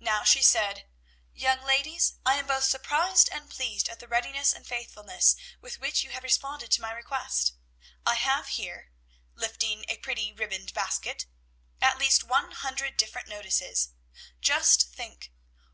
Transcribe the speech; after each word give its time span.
Now 0.00 0.22
she 0.22 0.42
said, 0.42 0.84
"Young 1.32 1.62
ladies, 1.64 2.18
I 2.26 2.34
am 2.34 2.46
both 2.46 2.64
surprised 2.64 3.30
and 3.32 3.48
pleased 3.48 3.88
at 3.88 4.00
the 4.00 4.06
readiness 4.06 4.52
and 4.52 4.66
faithfulness 4.66 5.34
with 5.62 5.80
which 5.80 6.04
you 6.04 6.10
have 6.10 6.22
responded 6.22 6.70
to 6.72 6.82
my 6.82 6.92
request. 6.92 7.54
I 8.04 8.16
have 8.16 8.48
here," 8.48 8.92
lifting 9.34 9.86
a 9.88 9.96
pretty, 9.96 10.30
ribbon 10.30 10.66
tied 10.66 10.74
basket, 10.74 11.24
"at 11.80 11.96
least 11.96 12.22
one 12.22 12.50
hundred 12.50 12.98
different 12.98 13.28
notices! 13.28 13.94
Just 14.42 14.92
think! 14.92 15.32